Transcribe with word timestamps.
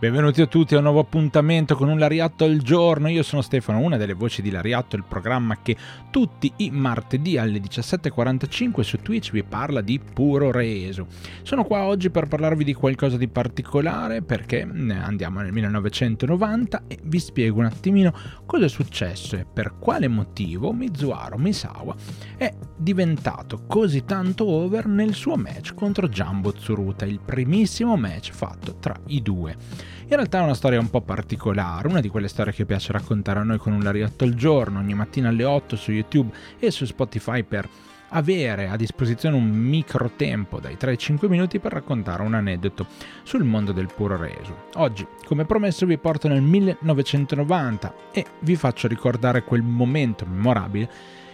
Benvenuti 0.00 0.40
a 0.40 0.46
tutti 0.46 0.76
a 0.76 0.76
un 0.76 0.84
nuovo 0.84 1.00
appuntamento 1.00 1.74
con 1.74 1.88
un 1.88 1.98
Lariatto 1.98 2.44
al 2.44 2.58
giorno. 2.58 3.08
Io 3.08 3.24
sono 3.24 3.42
Stefano, 3.42 3.80
una 3.80 3.96
delle 3.96 4.12
voci 4.12 4.42
di 4.42 4.50
Lariatto, 4.52 4.94
il 4.94 5.02
programma 5.02 5.58
che 5.60 5.76
tutti 6.12 6.52
i 6.58 6.70
martedì 6.70 7.36
alle 7.36 7.58
17.45 7.58 8.82
su 8.82 8.98
Twitch 8.98 9.32
vi 9.32 9.42
parla 9.42 9.80
di 9.80 9.98
puro 9.98 10.52
reso. 10.52 11.08
Sono 11.42 11.64
qua 11.64 11.82
oggi 11.82 12.10
per 12.10 12.28
parlarvi 12.28 12.62
di 12.62 12.74
qualcosa 12.74 13.16
di 13.16 13.26
particolare 13.26 14.22
perché 14.22 14.60
eh, 14.60 14.92
andiamo 14.92 15.40
nel 15.40 15.50
1990 15.50 16.84
e 16.86 17.00
vi 17.02 17.18
spiego 17.18 17.58
un 17.58 17.64
attimino 17.64 18.14
cosa 18.46 18.66
è 18.66 18.68
successo 18.68 19.34
e 19.34 19.46
per 19.52 19.78
quale 19.80 20.06
motivo 20.06 20.72
Mizuharo 20.72 21.36
Misawa 21.38 21.96
è 22.36 22.54
diventato 22.76 23.64
così 23.66 24.04
tanto 24.04 24.46
over 24.46 24.86
nel 24.86 25.14
suo 25.14 25.34
match 25.34 25.74
contro 25.74 26.06
Jumbo 26.08 26.52
Tsuruta, 26.52 27.04
il 27.04 27.18
primissimo 27.18 27.96
match 27.96 28.30
fatto 28.30 28.76
tra 28.78 28.94
i 29.06 29.20
due. 29.22 29.87
In 30.02 30.16
realtà 30.16 30.38
è 30.38 30.42
una 30.42 30.54
storia 30.54 30.80
un 30.80 30.90
po' 30.90 31.00
particolare, 31.00 31.88
una 31.88 32.00
di 32.00 32.08
quelle 32.08 32.28
storie 32.28 32.52
che 32.52 32.64
piace 32.64 32.92
raccontare 32.92 33.40
a 33.40 33.42
noi 33.42 33.58
con 33.58 33.72
un 33.72 33.82
lariotto 33.82 34.24
al 34.24 34.34
giorno, 34.34 34.78
ogni 34.78 34.94
mattina 34.94 35.28
alle 35.28 35.44
8 35.44 35.76
su 35.76 35.92
YouTube 35.92 36.34
e 36.58 36.70
su 36.70 36.84
Spotify 36.84 37.42
per 37.42 37.68
avere 38.10 38.68
a 38.68 38.76
disposizione 38.76 39.36
un 39.36 39.48
micro 39.48 40.12
tempo 40.16 40.60
dai 40.60 40.76
3 40.76 40.92
ai 40.92 40.98
5 40.98 41.28
minuti 41.28 41.58
per 41.58 41.72
raccontare 41.72 42.22
un 42.22 42.34
aneddoto 42.34 42.86
sul 43.22 43.44
mondo 43.44 43.72
del 43.72 43.90
puro 43.94 44.16
reso. 44.16 44.66
Oggi, 44.74 45.06
come 45.24 45.44
promesso, 45.44 45.84
vi 45.84 45.98
porto 45.98 46.28
nel 46.28 46.42
1990 46.42 47.94
e 48.12 48.24
vi 48.40 48.56
faccio 48.56 48.88
ricordare 48.88 49.44
quel 49.44 49.62
momento 49.62 50.24
memorabile 50.24 50.90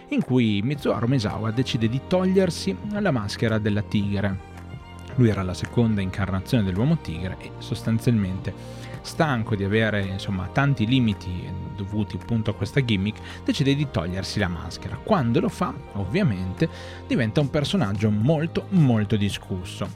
in 0.09 0.21
cui 0.21 0.61
Mizuharo 0.63 1.07
Misawa 1.07 1.51
decide 1.51 1.87
di 1.87 2.01
togliersi 2.07 2.75
la 2.89 3.11
maschera 3.11 3.57
della 3.57 3.81
tigre 3.81 4.54
lui 5.15 5.29
era 5.29 5.43
la 5.43 5.53
seconda 5.53 6.01
incarnazione 6.01 6.63
dell'uomo 6.63 6.97
tigre 6.97 7.37
e 7.39 7.51
sostanzialmente 7.59 8.53
stanco 9.01 9.55
di 9.55 9.63
avere 9.63 10.03
insomma 10.03 10.47
tanti 10.47 10.85
limiti 10.85 11.47
dovuti 11.75 12.17
appunto 12.19 12.51
a 12.51 12.55
questa 12.55 12.83
gimmick, 12.83 13.43
decide 13.43 13.75
di 13.75 13.87
togliersi 13.91 14.39
la 14.39 14.47
maschera. 14.47 14.97
Quando 15.01 15.39
lo 15.39 15.49
fa, 15.49 15.73
ovviamente, 15.93 16.67
diventa 17.05 17.41
un 17.41 17.49
personaggio 17.49 18.09
molto 18.09 18.65
molto 18.69 19.15
discusso. 19.15 19.87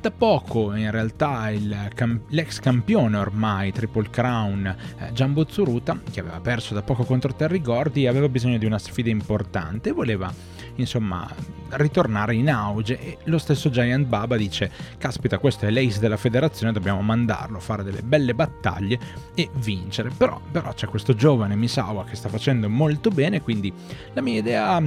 Da 0.00 0.12
poco 0.12 0.74
in 0.76 0.92
realtà 0.92 1.50
il, 1.50 1.90
l'ex 2.28 2.60
campione 2.60 3.16
ormai 3.16 3.72
Triple 3.72 4.08
Crown 4.10 4.66
eh, 4.98 5.12
Jumbo 5.12 5.44
Tsuruta, 5.44 6.00
che 6.08 6.20
aveva 6.20 6.38
perso 6.38 6.72
da 6.72 6.82
poco 6.82 7.02
contro 7.02 7.34
Terry 7.34 7.60
Gordy, 7.60 8.06
aveva 8.06 8.28
bisogno 8.28 8.58
di 8.58 8.64
una 8.64 8.78
sfida 8.78 9.10
importante 9.10 9.88
e 9.88 9.92
voleva 9.92 10.32
insomma 10.76 11.28
ritornare 11.70 12.34
in 12.34 12.48
auge 12.48 13.00
e 13.00 13.18
lo 13.24 13.38
stesso 13.38 13.68
Giant 13.70 14.06
Baba 14.06 14.36
dice 14.36 14.70
caspita 14.96 15.38
questo 15.38 15.66
è 15.66 15.70
l'ace 15.70 15.98
della 15.98 16.16
federazione 16.16 16.72
dobbiamo 16.72 17.02
mandarlo 17.02 17.58
fare 17.58 17.82
delle 17.82 18.02
belle 18.02 18.32
battaglie 18.32 18.98
e 19.34 19.50
vincere 19.54 20.10
però, 20.16 20.40
però 20.52 20.72
c'è 20.72 20.86
questo 20.86 21.14
giovane 21.14 21.56
Misawa 21.56 22.04
che 22.04 22.14
sta 22.14 22.28
facendo 22.28 22.68
molto 22.70 23.10
bene 23.10 23.42
quindi 23.42 23.72
la 24.12 24.20
mia 24.20 24.38
idea 24.38 24.80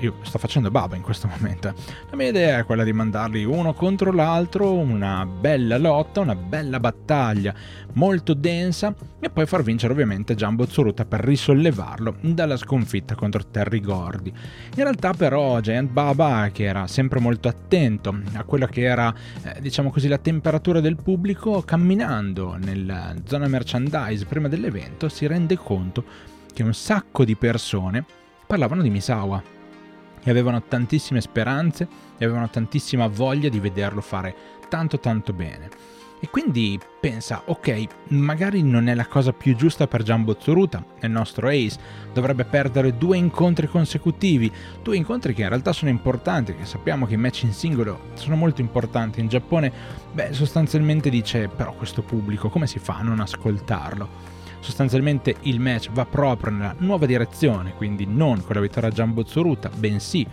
io 0.00 0.14
sto 0.22 0.38
facendo 0.38 0.70
baba 0.70 0.96
in 0.96 1.02
questo 1.02 1.26
momento. 1.26 1.74
La 2.10 2.16
mia 2.16 2.28
idea 2.28 2.58
è 2.58 2.64
quella 2.64 2.84
di 2.84 2.92
mandarli 2.92 3.44
uno 3.44 3.74
contro 3.74 4.12
l'altro, 4.12 4.57
una 4.66 5.24
bella 5.26 5.78
lotta, 5.78 6.20
una 6.20 6.34
bella 6.34 6.80
battaglia 6.80 7.54
molto 7.94 8.34
densa 8.34 8.94
e 9.20 9.30
poi 9.30 9.46
far 9.46 9.62
vincere 9.62 9.92
ovviamente 9.92 10.34
Jumbo 10.34 10.66
Tsuruta 10.66 11.04
per 11.04 11.20
risollevarlo 11.20 12.16
dalla 12.20 12.56
sconfitta 12.56 13.14
contro 13.14 13.46
Terry 13.46 13.80
Gordy. 13.80 14.30
In 14.30 14.82
realtà 14.82 15.12
però 15.12 15.60
Giant 15.60 15.90
Baba, 15.90 16.50
che 16.52 16.64
era 16.64 16.86
sempre 16.86 17.20
molto 17.20 17.48
attento 17.48 18.16
a 18.34 18.44
quella 18.44 18.66
che 18.68 18.82
era 18.82 19.12
eh, 19.42 19.60
diciamo 19.60 19.90
così 19.90 20.08
la 20.08 20.18
temperatura 20.18 20.80
del 20.80 20.96
pubblico, 20.96 21.62
camminando 21.62 22.56
nella 22.56 23.14
zona 23.24 23.48
merchandise 23.48 24.24
prima 24.26 24.48
dell'evento 24.48 25.08
si 25.08 25.26
rende 25.26 25.56
conto 25.56 26.04
che 26.52 26.62
un 26.62 26.74
sacco 26.74 27.24
di 27.24 27.36
persone 27.36 28.04
parlavano 28.46 28.82
di 28.82 28.90
Misawa 28.90 29.56
e 30.28 30.30
avevano 30.30 30.62
tantissime 30.62 31.22
speranze 31.22 31.88
e 32.18 32.24
avevano 32.24 32.50
tantissima 32.50 33.06
voglia 33.06 33.48
di 33.48 33.60
vederlo 33.60 34.02
fare 34.02 34.34
tanto 34.68 35.00
tanto 35.00 35.32
bene. 35.32 35.70
E 36.20 36.28
quindi 36.28 36.78
pensa, 37.00 37.42
ok, 37.46 37.86
magari 38.08 38.62
non 38.62 38.88
è 38.88 38.94
la 38.94 39.06
cosa 39.06 39.32
più 39.32 39.56
giusta 39.56 39.86
per 39.86 40.02
Jumbo 40.02 40.36
Tsuruta, 40.36 40.84
il 41.00 41.10
nostro 41.10 41.48
ace, 41.48 41.78
dovrebbe 42.12 42.44
perdere 42.44 42.98
due 42.98 43.16
incontri 43.16 43.68
consecutivi, 43.68 44.52
due 44.82 44.96
incontri 44.96 45.32
che 45.32 45.42
in 45.42 45.48
realtà 45.48 45.72
sono 45.72 45.90
importanti, 45.90 46.54
che 46.54 46.66
sappiamo 46.66 47.06
che 47.06 47.14
i 47.14 47.18
match 47.18 47.44
in 47.44 47.54
singolo 47.54 48.10
sono 48.14 48.36
molto 48.36 48.60
importanti. 48.60 49.20
In 49.20 49.28
Giappone, 49.28 49.72
beh, 50.12 50.34
sostanzialmente 50.34 51.08
dice, 51.08 51.48
però 51.48 51.72
questo 51.72 52.02
pubblico 52.02 52.50
come 52.50 52.66
si 52.66 52.78
fa 52.78 52.96
a 52.96 53.02
non 53.02 53.20
ascoltarlo? 53.20 54.36
Sostanzialmente 54.60 55.36
il 55.42 55.60
match 55.60 55.90
va 55.90 56.04
proprio 56.04 56.52
nella 56.52 56.74
nuova 56.78 57.06
direzione, 57.06 57.74
quindi 57.74 58.06
non 58.06 58.42
con 58.44 58.54
la 58.54 58.60
vittoria 58.60 58.90
Jumbo 58.90 59.24
Tsuruta, 59.24 59.70
bensì 59.74 60.26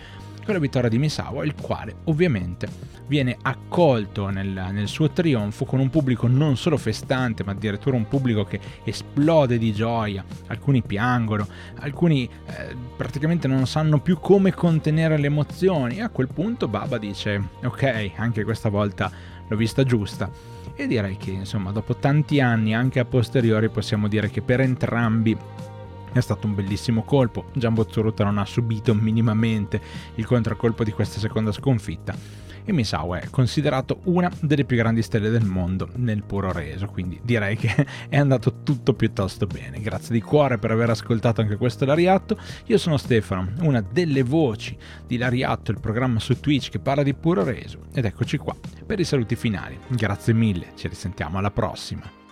con 0.45 0.53
la 0.53 0.59
vittoria 0.59 0.89
di 0.89 0.99
Misawa, 0.99 1.43
il 1.43 1.55
quale 1.59 1.95
ovviamente 2.05 2.67
viene 3.07 3.35
accolto 3.41 4.29
nel, 4.29 4.69
nel, 4.71 4.87
suo 4.87 5.09
trionfo 5.09 5.65
con 5.65 5.79
un 5.79 5.89
pubblico 5.89 6.27
non 6.27 6.55
solo 6.55 6.77
festante, 6.77 7.43
ma 7.43 7.51
addirittura 7.51 7.95
un 7.95 8.07
pubblico 8.07 8.45
che 8.45 8.59
esplode 8.83 9.57
di 9.57 9.73
gioia. 9.73 10.23
Alcuni 10.47 10.83
piangono, 10.83 11.47
alcuni 11.79 12.29
eh, 12.45 12.75
praticamente 12.95 13.47
non 13.47 13.65
sanno 13.65 13.99
più 13.99 14.19
come 14.19 14.53
contenere 14.53 15.17
le 15.17 15.27
emozioni. 15.27 15.97
E 15.97 16.01
a 16.01 16.09
quel 16.09 16.27
punto 16.27 16.67
Baba 16.67 16.99
dice: 16.99 17.49
Ok, 17.63 18.11
anche 18.15 18.43
questa 18.43 18.69
volta 18.69 19.11
l'ho 19.47 19.55
vista 19.55 19.83
giusta 19.83 20.29
e 20.75 20.87
direi 20.87 21.17
che 21.17 21.31
insomma 21.31 21.71
dopo 21.71 21.95
tanti 21.95 22.39
anni 22.41 22.73
anche 22.73 22.99
a 22.99 23.05
posteriori 23.05 23.69
possiamo 23.69 24.07
dire 24.07 24.29
che 24.29 24.41
per 24.41 24.59
entrambi 24.59 25.37
è 26.11 26.19
stato 26.21 26.47
un 26.47 26.55
bellissimo 26.55 27.03
colpo. 27.03 27.45
Jumbo 27.53 27.85
Tsuruta 27.85 28.23
non 28.23 28.37
ha 28.37 28.45
subito 28.45 28.93
minimamente 28.93 29.81
il 30.15 30.25
contraccolpo 30.25 30.83
di 30.83 30.91
questa 30.91 31.19
seconda 31.19 31.51
sconfitta 31.51 32.44
e 32.65 32.73
Misawa 32.73 33.19
è 33.19 33.29
considerato 33.29 33.99
una 34.05 34.31
delle 34.41 34.65
più 34.65 34.75
grandi 34.75 35.01
stelle 35.01 35.29
del 35.29 35.45
mondo 35.45 35.89
nel 35.95 36.23
puro 36.23 36.51
reso, 36.51 36.87
quindi 36.87 37.19
direi 37.23 37.55
che 37.55 37.85
è 38.09 38.17
andato 38.17 38.63
tutto 38.63 38.93
piuttosto 38.93 39.45
bene. 39.45 39.79
Grazie 39.79 40.13
di 40.13 40.21
cuore 40.21 40.57
per 40.57 40.71
aver 40.71 40.89
ascoltato 40.89 41.41
anche 41.41 41.55
questo 41.55 41.85
Lariatto. 41.85 42.37
Io 42.65 42.77
sono 42.77 42.97
Stefano, 42.97 43.51
una 43.61 43.81
delle 43.81 44.23
voci 44.23 44.75
di 45.05 45.17
Lariatto, 45.17 45.71
il 45.71 45.79
programma 45.79 46.19
su 46.19 46.39
Twitch 46.39 46.69
che 46.69 46.79
parla 46.79 47.03
di 47.03 47.13
puro 47.13 47.43
reso 47.43 47.79
ed 47.93 48.05
eccoci 48.05 48.37
qua 48.37 48.55
per 48.85 48.99
i 48.99 49.03
saluti 49.03 49.35
finali. 49.35 49.77
Grazie 49.87 50.33
mille, 50.33 50.71
ci 50.75 50.87
risentiamo 50.87 51.37
alla 51.37 51.51
prossima. 51.51 52.24